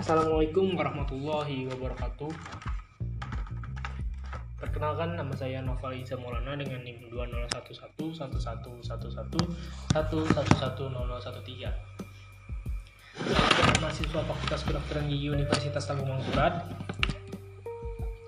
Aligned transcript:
Assalamualaikum 0.00 0.80
warahmatullahi 0.80 1.68
wabarakatuh. 1.68 2.32
Perkenalkan 4.56 5.12
nama 5.12 5.28
saya 5.36 5.60
Noval 5.60 5.92
Iza 5.92 6.16
Maulana 6.16 6.56
dengan 6.56 6.80
NIM 6.80 7.12
201111111110013. 7.12 8.80
Saya 13.28 13.76
mahasiswa 13.76 14.20
Fakultas 14.24 14.64
Kedokteran 14.64 15.12
Gigi 15.12 15.36
Universitas 15.36 15.84
Tanggung 15.84 16.08
Mangkurat 16.08 16.64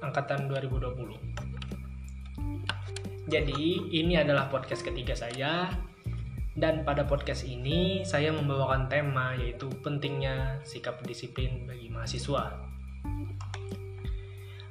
angkatan 0.04 0.52
2020. 0.52 3.32
Jadi, 3.32 3.80
ini 3.96 4.20
adalah 4.20 4.52
podcast 4.52 4.84
ketiga 4.84 5.16
saya 5.16 5.73
dan 6.53 6.84
pada 6.84 7.09
podcast 7.09 7.48
ini 7.48 8.04
saya 8.04 8.29
membawakan 8.29 8.85
tema 8.93 9.32
yaitu 9.40 9.72
pentingnya 9.81 10.61
sikap 10.68 11.00
disiplin 11.09 11.64
bagi 11.64 11.89
mahasiswa. 11.89 12.61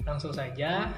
Langsung 0.06 0.34
saja, 0.34 0.94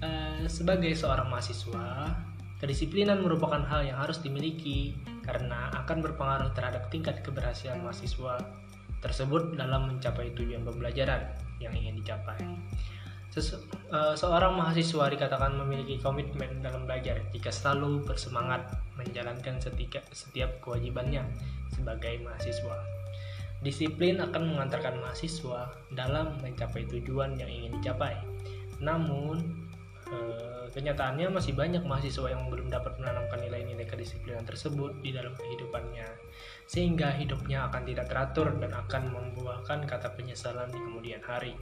eh, 0.00 0.44
sebagai 0.48 0.92
seorang 0.96 1.28
mahasiswa, 1.28 2.16
kedisiplinan 2.60 3.20
merupakan 3.20 3.60
hal 3.64 3.84
yang 3.84 4.00
harus 4.00 4.20
dimiliki 4.24 4.96
karena 5.24 5.68
akan 5.84 6.00
berpengaruh 6.00 6.52
terhadap 6.56 6.88
tingkat 6.88 7.20
keberhasilan 7.20 7.80
mahasiswa 7.84 8.40
tersebut 9.00 9.56
dalam 9.56 9.88
mencapai 9.88 10.32
tujuan 10.36 10.64
pembelajaran 10.64 11.24
yang 11.60 11.72
ingin 11.76 12.00
dicapai. 12.00 12.40
Sese 13.30 13.54
uh, 13.94 14.10
seorang 14.18 14.58
mahasiswa 14.58 15.06
dikatakan 15.06 15.54
memiliki 15.54 16.02
komitmen 16.02 16.66
dalam 16.66 16.82
belajar 16.82 17.22
jika 17.30 17.54
selalu 17.54 18.02
bersemangat 18.02 18.66
menjalankan 18.98 19.62
setiap, 19.62 20.02
setiap 20.10 20.50
kewajibannya 20.58 21.22
sebagai 21.70 22.18
mahasiswa. 22.26 22.74
Disiplin 23.62 24.18
akan 24.18 24.50
mengantarkan 24.50 24.98
mahasiswa 24.98 25.70
dalam 25.94 26.42
mencapai 26.42 26.90
tujuan 26.90 27.38
yang 27.38 27.46
ingin 27.46 27.78
dicapai. 27.78 28.18
Namun, 28.82 29.68
uh, 30.10 30.66
kenyataannya 30.74 31.30
masih 31.30 31.54
banyak 31.54 31.86
mahasiswa 31.86 32.34
yang 32.34 32.50
belum 32.50 32.66
dapat 32.66 32.98
menanamkan 32.98 33.46
nilai-nilai 33.46 33.86
kedisiplinan 33.86 34.42
tersebut 34.42 34.98
di 35.06 35.14
dalam 35.14 35.38
kehidupannya, 35.38 36.08
sehingga 36.66 37.14
hidupnya 37.14 37.70
akan 37.70 37.86
tidak 37.86 38.10
teratur 38.10 38.50
dan 38.58 38.74
akan 38.74 39.12
membuahkan 39.12 39.86
kata 39.86 40.18
penyesalan 40.18 40.66
di 40.72 40.80
kemudian 40.82 41.22
hari. 41.22 41.54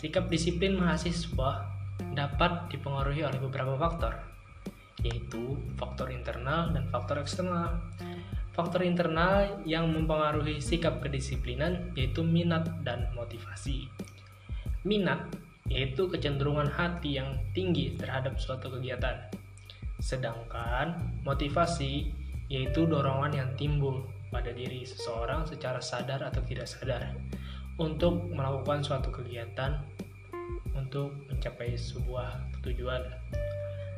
Sikap 0.00 0.32
disiplin 0.32 0.80
mahasiswa 0.80 1.68
dapat 2.16 2.72
dipengaruhi 2.72 3.20
oleh 3.20 3.36
beberapa 3.36 3.76
faktor, 3.76 4.16
yaitu 5.04 5.60
faktor 5.76 6.08
internal 6.08 6.72
dan 6.72 6.88
faktor 6.88 7.20
eksternal. 7.20 7.76
Faktor 8.56 8.80
internal 8.80 9.60
yang 9.68 9.92
mempengaruhi 9.92 10.56
sikap 10.56 11.04
kedisiplinan 11.04 11.92
yaitu 11.92 12.24
minat 12.24 12.64
dan 12.80 13.12
motivasi. 13.12 13.92
Minat 14.88 15.36
yaitu 15.68 16.08
kecenderungan 16.08 16.72
hati 16.72 17.20
yang 17.20 17.36
tinggi 17.52 17.92
terhadap 18.00 18.40
suatu 18.40 18.72
kegiatan. 18.72 19.28
Sedangkan 20.00 20.96
motivasi 21.28 22.08
yaitu 22.48 22.88
dorongan 22.88 23.36
yang 23.36 23.50
timbul 23.52 24.08
pada 24.32 24.48
diri 24.48 24.80
seseorang 24.80 25.44
secara 25.44 25.84
sadar 25.84 26.24
atau 26.24 26.40
tidak 26.48 26.64
sadar 26.64 27.12
untuk 27.80 28.28
melakukan 28.28 28.84
suatu 28.84 29.08
kegiatan 29.08 29.80
untuk 30.76 31.16
mencapai 31.32 31.72
sebuah 31.72 32.60
tujuan. 32.60 33.00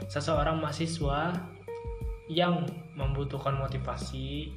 Seseorang 0.07 0.63
mahasiswa 0.63 1.35
yang 2.31 2.63
membutuhkan 2.95 3.59
motivasi 3.59 4.55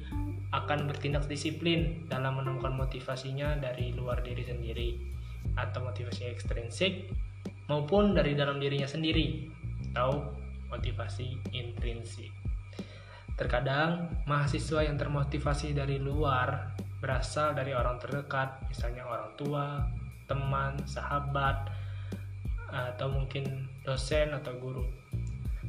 akan 0.54 0.86
bertindak 0.86 1.26
disiplin 1.26 2.06
dalam 2.06 2.38
menemukan 2.38 2.70
motivasinya 2.70 3.58
dari 3.58 3.90
luar 3.90 4.22
diri 4.22 4.46
sendiri 4.46 4.88
atau 5.58 5.82
motivasi 5.82 6.30
ekstrinsik 6.30 7.10
maupun 7.66 8.14
dari 8.14 8.38
dalam 8.38 8.62
dirinya 8.62 8.86
sendiri 8.86 9.50
atau 9.90 10.30
motivasi 10.70 11.50
intrinsik. 11.50 12.30
Terkadang 13.34 14.08
mahasiswa 14.24 14.86
yang 14.86 14.96
termotivasi 14.96 15.76
dari 15.76 16.00
luar 16.00 16.78
berasal 17.06 17.54
dari 17.54 17.70
orang 17.70 18.02
terdekat, 18.02 18.66
misalnya 18.66 19.06
orang 19.06 19.30
tua, 19.38 19.86
teman, 20.26 20.74
sahabat, 20.90 21.70
atau 22.66 23.06
mungkin 23.06 23.70
dosen 23.86 24.34
atau 24.34 24.50
guru. 24.58 24.82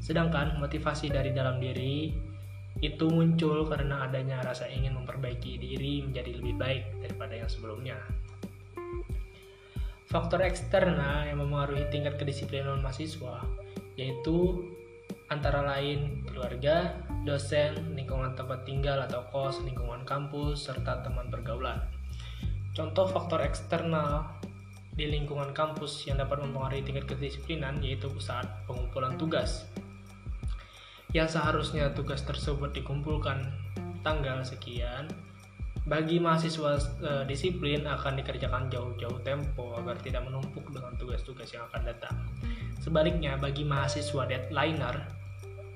Sedangkan 0.01 0.57
motivasi 0.57 1.13
dari 1.13 1.29
dalam 1.37 1.61
diri 1.61 2.09
itu 2.81 3.05
muncul 3.09 3.69
karena 3.69 4.09
adanya 4.09 4.41
rasa 4.41 4.65
ingin 4.65 4.97
memperbaiki 4.97 5.61
diri 5.61 6.01
menjadi 6.01 6.41
lebih 6.41 6.57
baik 6.57 6.83
daripada 7.05 7.37
yang 7.37 7.49
sebelumnya. 7.49 7.97
Faktor 10.09 10.41
eksternal 10.41 11.29
yang 11.29 11.37
mempengaruhi 11.37 11.85
tingkat 11.93 12.17
kedisiplinan 12.17 12.81
mahasiswa 12.81 13.45
yaitu 13.97 14.61
antara 15.27 15.59
lain 15.63 16.23
keluarga, 16.23 16.95
dosen, 17.27 17.95
lingkungan 17.95 18.31
tempat 18.35 18.63
tinggal 18.63 19.03
atau 19.03 19.27
kos, 19.27 19.59
lingkungan 19.67 20.07
kampus, 20.07 20.71
serta 20.71 21.03
teman 21.03 21.27
pergaulan. 21.27 21.83
Contoh 22.71 23.09
faktor 23.09 23.43
eksternal 23.43 24.23
di 24.95 25.05
lingkungan 25.09 25.51
kampus 25.53 26.07
yang 26.09 26.17
dapat 26.17 26.41
mempengaruhi 26.41 26.81
tingkat 26.81 27.05
kedisiplinan 27.05 27.83
yaitu 27.83 28.09
saat 28.17 28.47
pengumpulan 28.65 29.19
tugas. 29.19 29.67
Yang 31.11 31.39
seharusnya 31.39 31.91
tugas 31.91 32.23
tersebut 32.23 32.71
dikumpulkan 32.73 33.51
tanggal 34.01 34.41
sekian, 34.45 35.09
bagi 35.88 36.19
mahasiswa 36.19 36.75
e, 36.99 37.11
disiplin 37.31 37.88
akan 37.88 38.19
dikerjakan 38.19 38.67
jauh-jauh 38.67 39.23
tempo 39.23 39.71
agar 39.79 39.95
tidak 40.03 40.27
menumpuk 40.27 40.67
dengan 40.67 40.91
tugas-tugas 40.99 41.47
yang 41.55 41.63
akan 41.71 41.88
datang. 41.88 42.15
Sebaliknya, 42.83 43.39
bagi 43.39 43.63
mahasiswa 43.63 44.27
deadlineer 44.27 45.16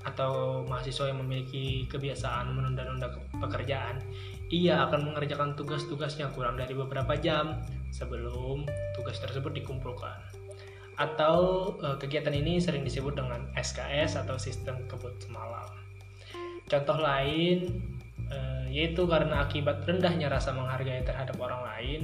atau 0.01 0.63
mahasiswa 0.65 1.09
yang 1.13 1.21
memiliki 1.21 1.85
kebiasaan 1.85 2.53
menunda-nunda 2.53 3.13
pekerjaan, 3.37 4.01
ia 4.51 4.83
akan 4.89 5.07
mengerjakan 5.07 5.55
tugas-tugasnya 5.55 6.27
kurang 6.35 6.59
dari 6.59 6.75
beberapa 6.75 7.15
jam 7.15 7.61
sebelum 7.93 8.67
tugas 8.97 9.21
tersebut 9.23 9.55
dikumpulkan. 9.55 10.19
Atau 10.99 11.35
e, 11.79 11.87
kegiatan 11.97 12.35
ini 12.35 12.59
sering 12.59 12.83
disebut 12.83 13.15
dengan 13.15 13.47
SKS 13.55 14.19
atau 14.19 14.35
sistem 14.35 14.83
kebut 14.91 15.15
semalam. 15.23 15.71
Contoh 16.67 16.99
lain 16.99 17.79
e, 18.27 18.37
yaitu 18.73 19.07
karena 19.07 19.47
akibat 19.47 19.87
rendahnya 19.87 20.27
rasa 20.27 20.51
menghargai 20.51 21.07
terhadap 21.07 21.39
orang 21.39 21.63
lain 21.63 21.99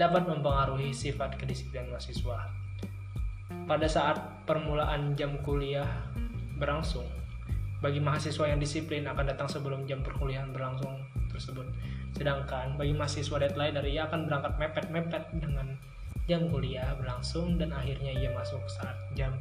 dapat 0.00 0.24
mempengaruhi 0.24 0.96
sifat 0.96 1.36
kedisiplinan 1.36 1.92
mahasiswa. 1.92 2.48
Pada 3.68 3.86
saat 3.86 4.16
permulaan 4.48 5.12
jam 5.14 5.36
kuliah 5.44 5.86
berlangsung, 6.56 7.19
bagi 7.80 8.00
mahasiswa 8.00 8.44
yang 8.44 8.60
disiplin 8.60 9.08
akan 9.08 9.32
datang 9.32 9.48
sebelum 9.48 9.88
jam 9.88 10.04
perkuliahan 10.04 10.52
berlangsung 10.52 11.00
tersebut. 11.32 11.64
Sedangkan 12.12 12.76
bagi 12.76 12.92
mahasiswa 12.92 13.40
deadline 13.40 13.74
dari 13.76 13.96
ia 13.96 14.04
akan 14.08 14.28
berangkat 14.28 14.52
mepet-mepet 14.60 15.24
dengan 15.40 15.76
jam 16.28 16.46
kuliah 16.52 16.94
berlangsung 17.00 17.56
dan 17.56 17.72
akhirnya 17.72 18.12
ia 18.14 18.30
masuk 18.36 18.60
saat 18.68 18.94
jam 19.16 19.34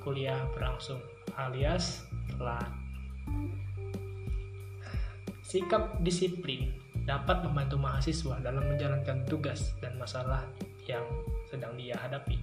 kuliah 0.00 0.38
berlangsung 0.54 1.02
alias 1.34 2.06
telat. 2.38 2.70
Sikap 5.42 5.98
disiplin 6.04 6.72
dapat 7.08 7.40
membantu 7.40 7.80
mahasiswa 7.80 8.36
dalam 8.44 8.68
menjalankan 8.68 9.24
tugas 9.24 9.72
dan 9.80 9.96
masalah 9.96 10.44
yang 10.84 11.04
sedang 11.48 11.72
dia 11.76 11.96
hadapi. 11.96 12.36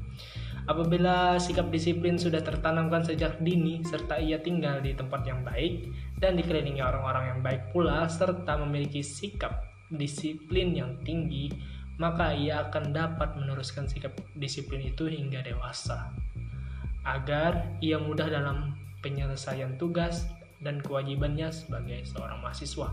Apabila 0.65 1.37
sikap 1.37 1.69
disiplin 1.69 2.17
sudah 2.17 2.41
tertanamkan 2.41 3.05
sejak 3.05 3.37
dini 3.37 3.85
serta 3.85 4.17
ia 4.17 4.41
tinggal 4.41 4.81
di 4.81 4.97
tempat 4.97 5.21
yang 5.21 5.45
baik 5.45 5.93
dan 6.17 6.33
dikelilingi 6.33 6.81
orang-orang 6.81 7.37
yang 7.37 7.39
baik 7.45 7.69
pula 7.69 8.09
serta 8.09 8.57
memiliki 8.57 9.05
sikap 9.05 9.61
disiplin 9.93 10.73
yang 10.73 10.97
tinggi, 11.05 11.53
maka 12.01 12.33
ia 12.33 12.65
akan 12.65 12.89
dapat 12.97 13.37
meneruskan 13.37 13.85
sikap 13.85 14.17
disiplin 14.33 14.81
itu 14.81 15.05
hingga 15.05 15.45
dewasa. 15.45 16.09
Agar 17.05 17.77
ia 17.85 18.01
mudah 18.01 18.25
dalam 18.25 18.73
penyelesaian 19.05 19.77
tugas 19.77 20.25
dan 20.65 20.81
kewajibannya 20.81 21.53
sebagai 21.53 22.01
seorang 22.09 22.41
mahasiswa. 22.41 22.89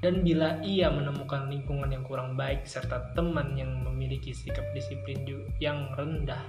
Dan 0.00 0.24
bila 0.24 0.64
ia 0.64 0.88
menemukan 0.88 1.52
lingkungan 1.52 1.92
yang 1.92 2.04
kurang 2.08 2.40
baik 2.40 2.64
serta 2.64 3.12
teman 3.12 3.52
yang 3.52 3.84
memiliki 3.84 4.32
sikap 4.32 4.64
disiplin 4.72 5.20
yang 5.60 5.92
rendah, 5.92 6.40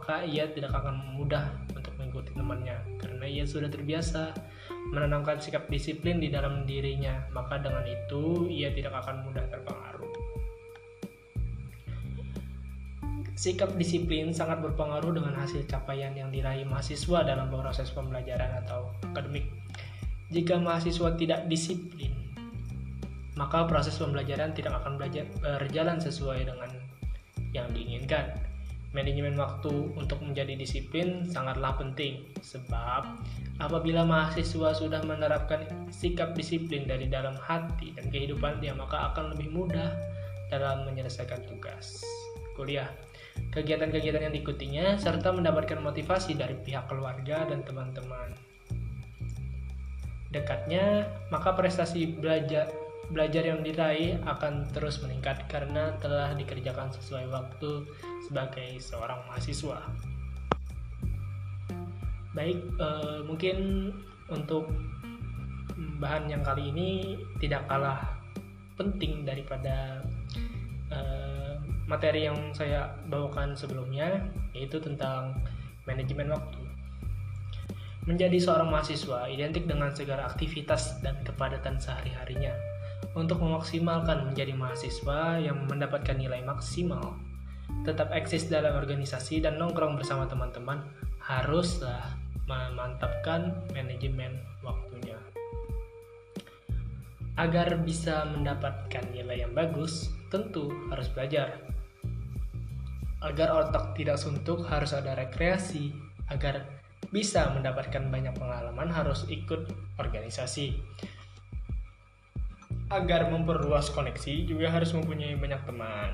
maka 0.00 0.24
ia 0.24 0.48
tidak 0.48 0.72
akan 0.72 1.12
mudah 1.12 1.52
untuk 1.76 1.92
mengikuti 2.00 2.32
temannya 2.32 2.72
karena 2.96 3.28
ia 3.28 3.44
sudah 3.44 3.68
terbiasa 3.68 4.32
menanamkan 4.96 5.36
sikap 5.36 5.68
disiplin 5.68 6.16
di 6.16 6.32
dalam 6.32 6.64
dirinya. 6.64 7.20
Maka 7.36 7.60
dengan 7.60 7.84
itu 7.84 8.48
ia 8.48 8.72
tidak 8.72 8.96
akan 8.96 9.28
mudah 9.28 9.44
terpengaruh. 9.52 10.08
Sikap 13.36 13.76
disiplin 13.76 14.32
sangat 14.32 14.64
berpengaruh 14.64 15.12
dengan 15.12 15.36
hasil 15.36 15.68
capaian 15.68 16.16
yang 16.16 16.32
diraih 16.32 16.64
mahasiswa 16.64 17.20
dalam 17.20 17.52
proses 17.52 17.92
pembelajaran 17.92 18.56
atau 18.64 18.88
akademik. 19.12 19.52
Jika 20.32 20.56
mahasiswa 20.56 21.12
tidak 21.20 21.44
disiplin, 21.44 22.16
maka 23.36 23.68
proses 23.68 24.00
pembelajaran 24.00 24.56
tidak 24.56 24.80
akan 24.80 24.96
belajar, 24.96 25.28
berjalan 25.44 26.00
sesuai 26.00 26.48
dengan 26.48 26.72
yang 27.52 27.68
diinginkan. 27.76 28.49
Manajemen 28.90 29.38
waktu 29.38 29.70
untuk 29.94 30.18
menjadi 30.18 30.58
disiplin 30.58 31.22
sangatlah 31.30 31.78
penting, 31.78 32.26
sebab 32.42 33.22
apabila 33.62 34.02
mahasiswa 34.02 34.74
sudah 34.74 34.98
menerapkan 35.06 35.62
sikap 35.94 36.34
disiplin 36.34 36.90
dari 36.90 37.06
dalam 37.06 37.38
hati 37.38 37.94
dan 37.94 38.10
kehidupan 38.10 38.58
dia, 38.58 38.74
maka 38.74 39.14
akan 39.14 39.30
lebih 39.38 39.46
mudah 39.54 39.94
dalam 40.50 40.90
menyelesaikan 40.90 41.38
tugas. 41.46 42.02
Kuliah, 42.58 42.90
kegiatan-kegiatan 43.54 44.26
yang 44.26 44.34
diikutinya, 44.34 44.98
serta 44.98 45.30
mendapatkan 45.30 45.78
motivasi 45.78 46.34
dari 46.34 46.58
pihak 46.58 46.90
keluarga 46.90 47.46
dan 47.46 47.62
teman-teman. 47.62 48.34
Dekatnya, 50.34 51.06
maka 51.30 51.54
prestasi 51.54 52.18
belajar 52.18 52.66
belajar 53.10 53.42
yang 53.42 53.60
diraih 53.66 54.22
akan 54.22 54.70
terus 54.70 55.02
meningkat 55.02 55.50
karena 55.50 55.90
telah 55.98 56.30
dikerjakan 56.38 56.94
sesuai 56.94 57.26
waktu 57.26 57.82
sebagai 58.30 58.78
seorang 58.78 59.18
mahasiswa. 59.26 59.82
Baik, 62.30 62.58
eh, 62.78 63.20
mungkin 63.26 63.90
untuk 64.30 64.70
bahan 65.98 66.30
yang 66.30 66.46
kali 66.46 66.70
ini 66.70 67.18
tidak 67.42 67.66
kalah 67.66 67.98
penting 68.78 69.26
daripada 69.26 69.98
eh, 70.94 71.54
materi 71.90 72.30
yang 72.30 72.54
saya 72.54 72.94
bawakan 73.10 73.58
sebelumnya, 73.58 74.22
yaitu 74.54 74.78
tentang 74.78 75.34
manajemen 75.82 76.30
waktu. 76.30 76.62
Menjadi 78.06 78.38
seorang 78.38 78.70
mahasiswa 78.70 79.26
identik 79.26 79.66
dengan 79.66 79.90
segala 79.90 80.30
aktivitas 80.30 81.02
dan 81.02 81.18
kepadatan 81.26 81.76
sehari-harinya 81.76 82.54
untuk 83.18 83.42
memaksimalkan 83.42 84.30
menjadi 84.30 84.54
mahasiswa 84.54 85.42
yang 85.42 85.66
mendapatkan 85.66 86.14
nilai 86.14 86.46
maksimal, 86.46 87.18
tetap 87.82 88.14
eksis 88.14 88.46
dalam 88.46 88.76
organisasi 88.78 89.42
dan 89.42 89.58
nongkrong 89.58 89.98
bersama 89.98 90.30
teman-teman, 90.30 90.86
haruslah 91.18 92.14
memantapkan 92.46 93.54
manajemen 93.74 94.38
waktunya. 94.62 95.18
Agar 97.38 97.80
bisa 97.82 98.28
mendapatkan 98.30 99.04
nilai 99.10 99.42
yang 99.42 99.56
bagus, 99.56 100.12
tentu 100.28 100.70
harus 100.92 101.08
belajar. 101.10 101.56
Agar 103.24 103.52
otak 103.52 103.96
tidak 103.96 104.20
suntuk, 104.20 104.64
harus 104.68 104.92
ada 104.92 105.16
rekreasi. 105.16 105.92
Agar 106.28 106.68
bisa 107.10 107.48
mendapatkan 107.50 108.06
banyak 108.12 108.36
pengalaman, 108.36 108.92
harus 108.92 109.24
ikut 109.26 109.72
organisasi 109.96 110.78
agar 112.90 113.30
memperluas 113.30 113.86
koneksi 113.94 114.50
juga 114.50 114.66
harus 114.74 114.90
mempunyai 114.90 115.38
banyak 115.38 115.62
teman. 115.62 116.10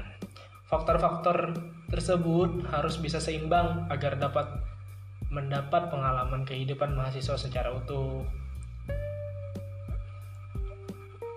Faktor-faktor 0.68 1.56
tersebut 1.88 2.68
harus 2.68 3.00
bisa 3.00 3.16
seimbang 3.16 3.88
agar 3.88 4.20
dapat 4.20 4.44
mendapat 5.32 5.88
pengalaman 5.88 6.44
kehidupan 6.44 6.92
mahasiswa 6.92 7.40
secara 7.40 7.72
utuh. 7.72 8.28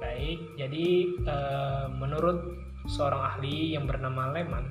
Baik, 0.03 0.39
jadi 0.59 0.87
eh, 1.23 1.85
menurut 1.87 2.59
seorang 2.91 3.37
ahli 3.37 3.79
yang 3.79 3.87
bernama 3.87 4.35
Lehman, 4.35 4.67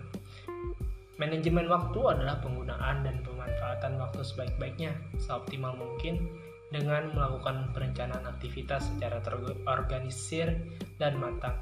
manajemen 1.17 1.64
waktu 1.64 2.00
adalah 2.05 2.44
penggunaan 2.44 3.09
dan 3.09 3.25
pemanfaatan 3.25 3.97
waktu 3.97 4.21
sebaik-baiknya, 4.21 4.93
seoptimal 5.17 5.73
mungkin 5.81 6.29
dengan 6.69 7.12
melakukan 7.17 7.73
perencanaan 7.73 8.25
aktivitas 8.29 8.93
secara 8.93 9.25
terorganisir 9.25 10.53
dan 11.00 11.17
matang. 11.17 11.56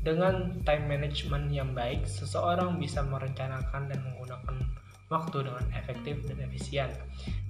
Dengan 0.00 0.56
time 0.62 0.84
management 0.88 1.50
yang 1.52 1.74
baik, 1.74 2.06
seseorang 2.06 2.78
bisa 2.80 3.04
merencanakan 3.04 3.90
dan 3.90 3.98
menggunakan 4.04 4.56
waktu 5.08 5.38
dengan 5.48 5.66
efektif 5.74 6.20
dan 6.28 6.38
efisien, 6.44 6.90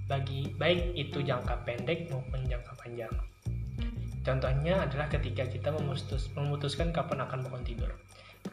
bagi 0.07 0.51
baik 0.55 0.95
itu 0.95 1.21
jangka 1.23 1.61
pendek 1.67 2.09
maupun 2.09 2.41
jangka 2.47 2.73
panjang. 2.79 3.13
Contohnya 4.23 4.83
adalah 4.83 5.07
ketika 5.07 5.47
kita 5.47 5.71
memutus, 5.71 6.27
memutuskan 6.35 6.91
kapan 6.91 7.23
akan 7.23 7.39
bangun 7.47 7.63
tidur 7.63 7.91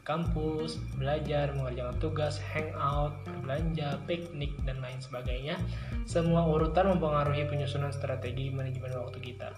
kampus, 0.06 0.78
belajar, 0.94 1.50
mengerjakan 1.58 1.98
tugas, 1.98 2.38
hangout, 2.54 3.14
berbelanja, 3.26 3.98
piknik, 4.06 4.54
dan 4.62 4.78
lain 4.78 4.98
sebagainya. 5.02 5.58
Semua 6.06 6.46
urutan 6.46 6.94
mempengaruhi 6.94 7.46
penyusunan 7.50 7.90
strategi 7.90 8.54
manajemen 8.54 8.94
waktu 8.94 9.18
kita. 9.18 9.50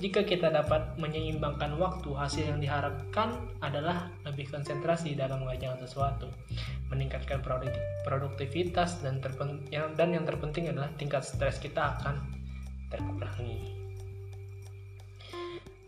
Jika 0.00 0.24
kita 0.24 0.48
dapat 0.48 0.96
menyeimbangkan 0.96 1.76
waktu, 1.76 2.08
hasil 2.16 2.48
yang 2.48 2.60
diharapkan 2.60 3.36
adalah 3.60 4.08
lebih 4.24 4.48
konsentrasi 4.48 5.12
dalam 5.12 5.44
mengerjakan 5.44 5.76
sesuatu, 5.84 6.32
meningkatkan 6.88 7.44
produktivitas, 8.08 9.04
dan, 9.04 9.20
dan 9.96 10.08
yang 10.08 10.24
terpenting 10.24 10.72
adalah 10.72 10.88
tingkat 10.96 11.20
stres 11.20 11.60
kita 11.60 12.00
akan 12.00 12.16
terkurangi. 12.88 13.79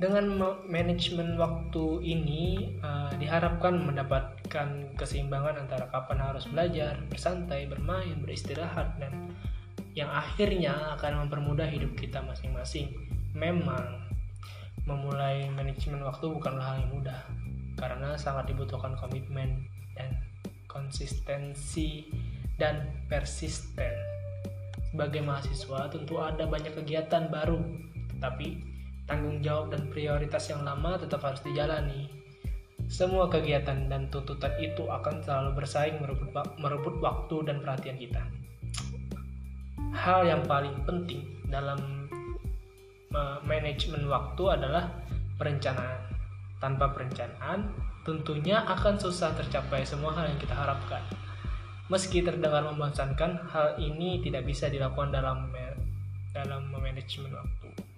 Dengan 0.02 0.34
manajemen 0.66 1.38
waktu 1.38 2.02
ini 2.02 2.74
uh, 2.82 3.14
diharapkan 3.22 3.86
mendapatkan 3.86 4.98
keseimbangan 4.98 5.62
antara 5.62 5.86
kapan 5.94 6.18
harus 6.18 6.50
belajar, 6.50 6.98
bersantai, 7.06 7.70
bermain, 7.70 8.18
beristirahat 8.18 8.98
dan 8.98 9.30
yang 9.94 10.10
akhirnya 10.10 10.98
akan 10.98 11.22
mempermudah 11.22 11.70
hidup 11.70 11.94
kita 11.94 12.18
masing-masing. 12.18 12.90
Memang 13.38 14.02
memulai 14.90 15.46
manajemen 15.54 16.02
waktu 16.02 16.26
bukanlah 16.34 16.74
hal 16.74 16.76
yang 16.82 16.98
mudah 16.98 17.22
karena 17.78 18.18
sangat 18.18 18.50
dibutuhkan 18.50 18.98
komitmen 18.98 19.70
dan 19.94 20.18
konsistensi 20.66 22.10
dan 22.58 22.90
persisten. 23.06 23.94
Sebagai 24.90 25.22
mahasiswa 25.22 25.94
tentu 25.94 26.18
ada 26.18 26.42
banyak 26.42 26.74
kegiatan 26.74 27.30
baru, 27.30 27.62
tetapi 28.18 28.71
tanggung 29.06 29.42
jawab 29.42 29.74
dan 29.74 29.90
prioritas 29.90 30.46
yang 30.50 30.62
lama 30.62 30.98
tetap 30.98 31.22
harus 31.26 31.42
dijalani. 31.42 32.08
Semua 32.92 33.24
kegiatan 33.30 33.88
dan 33.88 34.12
tuntutan 34.12 34.52
itu 34.60 34.84
akan 34.84 35.24
selalu 35.24 35.64
bersaing 35.64 35.96
merebut, 36.02 36.28
merebut 36.60 37.00
waktu 37.00 37.36
dan 37.48 37.64
perhatian 37.64 37.96
kita. 37.96 38.22
Hal 39.96 40.28
yang 40.28 40.44
paling 40.44 40.76
penting 40.84 41.24
dalam 41.48 42.08
manajemen 43.44 44.08
waktu 44.08 44.42
adalah 44.48 44.92
perencanaan. 45.36 46.00
Tanpa 46.62 46.94
perencanaan, 46.94 47.74
tentunya 48.06 48.62
akan 48.62 48.94
susah 48.94 49.34
tercapai 49.34 49.82
semua 49.82 50.14
hal 50.14 50.30
yang 50.30 50.40
kita 50.40 50.54
harapkan. 50.54 51.02
Meski 51.90 52.22
terdengar 52.22 52.62
membosankan, 52.64 53.50
hal 53.50 53.76
ini 53.82 54.22
tidak 54.22 54.46
bisa 54.46 54.70
dilakukan 54.70 55.12
dalam 55.12 55.50
dalam 56.32 56.72
manajemen 56.72 57.36
waktu 57.36 57.91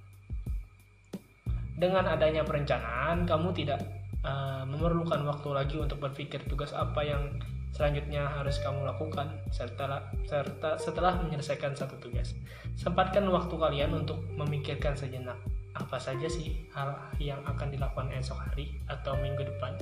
dengan 1.85 2.09
adanya 2.09 2.41
perencanaan 2.49 3.29
kamu 3.29 3.53
tidak 3.53 3.85
uh, 4.25 4.65
memerlukan 4.65 5.21
waktu 5.29 5.49
lagi 5.53 5.77
untuk 5.77 6.01
berpikir 6.01 6.41
tugas 6.49 6.73
apa 6.73 7.05
yang 7.05 7.37
selanjutnya 7.77 8.25
harus 8.25 8.57
kamu 8.65 8.89
lakukan 8.89 9.35
serta 9.53 10.09
serta 10.25 10.81
setelah 10.81 11.21
menyelesaikan 11.21 11.77
satu 11.77 12.01
tugas. 12.01 12.33
Sempatkan 12.81 13.29
waktu 13.29 13.53
kalian 13.53 13.93
untuk 13.93 14.25
memikirkan 14.33 14.97
sejenak 14.97 15.37
apa 15.75 15.99
saja 15.99 16.31
sih 16.31 16.71
hal 16.73 16.95
yang 17.19 17.43
akan 17.45 17.69
dilakukan 17.69 18.09
esok 18.15 18.39
hari 18.39 18.79
atau 18.87 19.19
minggu 19.19 19.45
depan. 19.45 19.75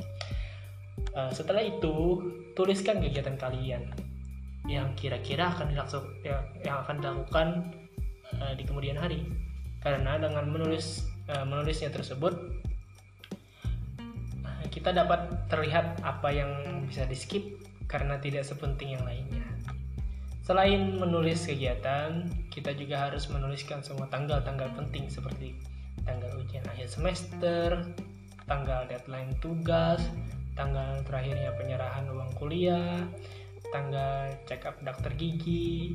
Uh, 1.13 1.29
setelah 1.29 1.61
itu, 1.61 2.21
tuliskan 2.57 2.99
kegiatan 3.05 3.37
kalian 3.37 3.93
yang 4.65 4.97
kira-kira 4.97 5.53
akan 5.53 5.77
dilaksuk, 5.77 6.05
yang, 6.25 6.41
yang 6.65 6.81
akan 6.81 6.97
dilakukan 7.05 7.49
uh, 8.41 8.53
di 8.57 8.65
kemudian 8.65 8.97
hari. 8.97 9.21
Karena 9.85 10.17
dengan 10.17 10.49
menulis 10.49 11.12
Eh, 11.31 11.45
menulisnya 11.47 11.87
tersebut 11.95 12.35
kita 14.73 14.91
dapat 14.91 15.47
terlihat 15.53 16.01
apa 16.03 16.33
yang 16.33 16.51
bisa 16.89 17.07
di 17.07 17.15
skip 17.15 17.63
karena 17.87 18.19
tidak 18.19 18.43
sepenting 18.43 18.97
yang 18.99 19.05
lainnya. 19.05 19.45
Selain 20.43 20.99
menulis 20.99 21.47
kegiatan, 21.47 22.27
kita 22.51 22.75
juga 22.75 23.07
harus 23.07 23.31
menuliskan 23.31 23.85
semua 23.85 24.11
tanggal-tanggal 24.11 24.75
penting 24.75 25.07
seperti 25.07 25.55
tanggal 26.03 26.35
ujian 26.43 26.67
akhir 26.67 26.89
semester, 26.91 27.87
tanggal 28.51 28.89
deadline 28.91 29.31
tugas, 29.39 30.03
tanggal 30.59 30.99
terakhirnya 31.07 31.55
penyerahan 31.55 32.09
uang 32.11 32.33
kuliah, 32.35 33.07
tanggal 33.71 34.35
check 34.51 34.67
up 34.67 34.75
dokter 34.83 35.15
gigi, 35.15 35.95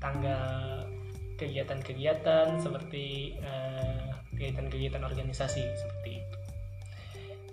tanggal 0.00 0.88
kegiatan-kegiatan 1.36 2.56
seperti 2.62 3.36
uh, 3.44 4.21
kegiatan-kegiatan 4.42 5.06
organisasi 5.06 5.62
seperti 5.78 6.18
itu. 6.18 6.36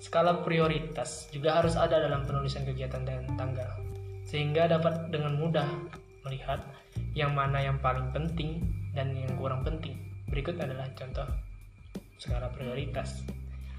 Skala 0.01 0.41
prioritas 0.41 1.29
juga 1.29 1.61
harus 1.61 1.77
ada 1.77 2.01
dalam 2.01 2.25
penulisan 2.25 2.65
kegiatan 2.65 3.05
dan 3.05 3.29
tanggal, 3.37 3.77
sehingga 4.25 4.65
dapat 4.65 5.13
dengan 5.13 5.37
mudah 5.37 5.69
melihat 6.25 6.65
yang 7.13 7.37
mana 7.37 7.61
yang 7.61 7.77
paling 7.77 8.09
penting 8.09 8.65
dan 8.97 9.13
yang 9.13 9.37
kurang 9.37 9.61
penting. 9.61 9.93
Berikut 10.33 10.57
adalah 10.57 10.89
contoh 10.97 11.29
skala 12.17 12.49
prioritas. 12.49 13.21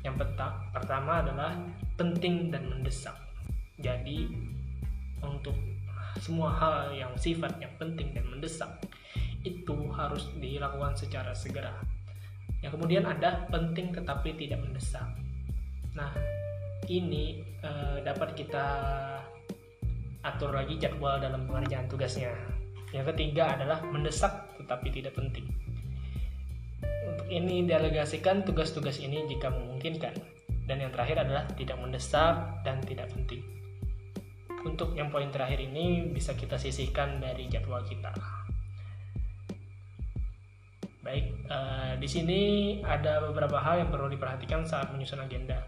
yang 0.00 0.16
peta, 0.16 0.64
pertama 0.72 1.20
adalah 1.20 1.60
penting 2.00 2.48
dan 2.48 2.64
mendesak 2.72 3.12
jadi 3.76 4.32
untuk 5.20 5.52
semua 6.16 6.56
hal 6.56 6.96
yang 6.96 7.12
sifatnya 7.20 7.68
penting 7.76 8.16
dan 8.16 8.24
mendesak 8.24 8.80
itu 9.44 9.92
harus 9.92 10.32
dilakukan 10.40 10.96
secara 10.96 11.36
segera 11.36 11.76
yang 12.60 12.72
kemudian 12.76 13.04
ada 13.08 13.48
penting 13.48 13.92
tetapi 13.92 14.36
tidak 14.36 14.60
mendesak. 14.60 15.08
Nah 15.96 16.12
ini 16.88 17.40
eh, 17.64 17.98
dapat 18.04 18.36
kita 18.36 18.66
atur 20.20 20.52
lagi 20.52 20.76
jadwal 20.76 21.16
dalam 21.20 21.48
pengerjaan 21.48 21.88
tugasnya. 21.88 22.32
Yang 22.92 23.14
ketiga 23.14 23.56
adalah 23.56 23.80
mendesak 23.88 24.52
tetapi 24.60 24.92
tidak 24.92 25.16
penting. 25.16 25.48
Untuk 26.80 27.26
ini 27.32 27.64
delegasikan 27.64 28.44
tugas-tugas 28.44 29.00
ini 29.00 29.24
jika 29.30 29.48
memungkinkan. 29.48 30.14
Dan 30.68 30.86
yang 30.86 30.94
terakhir 30.94 31.26
adalah 31.26 31.50
tidak 31.58 31.82
mendesak 31.82 32.62
dan 32.62 32.78
tidak 32.86 33.10
penting. 33.10 33.42
Untuk 34.62 34.94
yang 34.94 35.08
poin 35.08 35.26
terakhir 35.32 35.58
ini 35.58 36.12
bisa 36.12 36.36
kita 36.36 36.60
sisihkan 36.60 37.18
dari 37.18 37.48
jadwal 37.50 37.82
kita. 37.82 38.12
Baik, 41.10 41.26
uh, 41.50 41.98
di 41.98 42.06
sini 42.06 42.40
ada 42.86 43.18
beberapa 43.18 43.58
hal 43.58 43.82
yang 43.82 43.90
perlu 43.90 44.06
diperhatikan 44.14 44.62
saat 44.62 44.94
menyusun 44.94 45.18
agenda. 45.18 45.58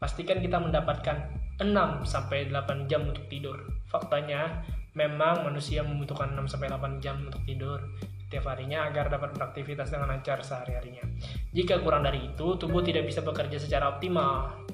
Pastikan 0.00 0.40
kita 0.40 0.56
mendapatkan 0.56 1.36
6 1.60 1.68
sampai 2.08 2.48
8 2.48 2.88
jam 2.88 3.04
untuk 3.04 3.28
tidur. 3.28 3.60
Faktanya, 3.92 4.64
memang 4.96 5.44
manusia 5.44 5.84
membutuhkan 5.84 6.32
6 6.32 6.48
sampai 6.48 6.72
8 6.72 7.04
jam 7.04 7.20
untuk 7.20 7.44
tidur 7.44 7.76
setiap 8.24 8.48
harinya 8.56 8.88
agar 8.88 9.12
dapat 9.12 9.36
beraktivitas 9.36 9.92
dengan 9.92 10.16
lancar 10.16 10.40
sehari-harinya. 10.40 11.04
Jika 11.52 11.84
kurang 11.84 12.00
dari 12.00 12.32
itu, 12.32 12.56
tubuh 12.56 12.80
tidak 12.80 13.04
bisa 13.04 13.20
bekerja 13.20 13.60
secara 13.60 13.92
optimal. 13.92 14.64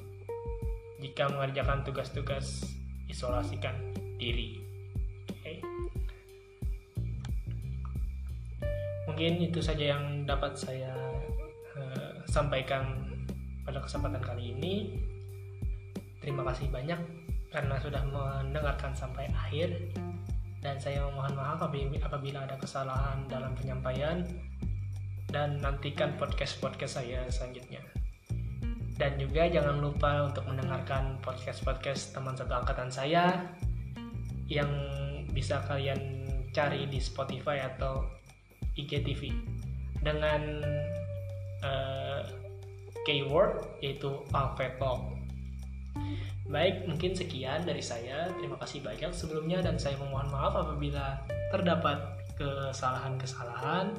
Jika 1.03 1.35
mengerjakan 1.35 1.83
tugas-tugas 1.83 2.63
isolasikan 3.11 3.75
diri. 4.15 4.62
Mungkin 9.13 9.45
itu 9.45 9.61
saja 9.61 9.93
yang 9.93 10.25
dapat 10.25 10.57
saya 10.57 10.89
uh, 11.77 12.17
sampaikan 12.25 12.97
pada 13.61 13.77
kesempatan 13.77 14.17
kali 14.25 14.57
ini. 14.57 14.97
Terima 16.17 16.41
kasih 16.49 16.73
banyak 16.73 16.97
karena 17.53 17.77
sudah 17.77 18.01
mendengarkan 18.09 18.89
sampai 18.97 19.29
akhir 19.29 19.69
dan 20.65 20.81
saya 20.81 21.05
memohon 21.05 21.37
maaf 21.37 21.61
apabila 21.61 22.41
ada 22.41 22.57
kesalahan 22.57 23.21
dalam 23.29 23.53
penyampaian 23.53 24.25
dan 25.29 25.61
nantikan 25.61 26.17
podcast-podcast 26.17 26.97
saya 26.97 27.21
selanjutnya. 27.29 27.85
Dan 28.97 29.21
juga 29.21 29.45
jangan 29.45 29.77
lupa 29.77 30.25
untuk 30.25 30.49
mendengarkan 30.49 31.21
podcast-podcast 31.21 32.17
teman 32.17 32.33
satu 32.33 32.65
angkatan 32.65 32.89
saya 32.89 33.45
yang 34.49 34.73
bisa 35.29 35.61
kalian 35.69 36.25
cari 36.49 36.89
di 36.89 36.97
Spotify 36.97 37.61
atau 37.61 38.22
IGTV 38.77 39.33
dengan 40.01 40.41
uh, 41.63 42.21
keyword 43.07 43.63
yaitu 43.79 44.11
Alpha 44.33 44.69
Baik, 46.43 46.85
mungkin 46.85 47.15
sekian 47.15 47.63
dari 47.63 47.79
saya. 47.79 48.29
Terima 48.35 48.59
kasih 48.59 48.83
banyak 48.83 49.15
sebelumnya 49.15 49.63
dan 49.63 49.79
saya 49.79 49.95
memohon 49.97 50.27
maaf 50.27 50.53
apabila 50.53 51.23
terdapat 51.49 51.97
kesalahan-kesalahan. 52.35 53.95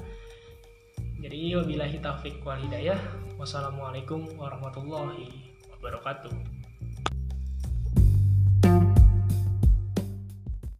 Jadi 1.24 1.56
wabillahi 1.56 1.98
taufik 2.04 2.44
wal 2.44 2.60
hidayah. 2.60 3.00
Wassalamualaikum 3.40 4.28
warahmatullahi 4.36 5.32
wabarakatuh. 5.72 6.53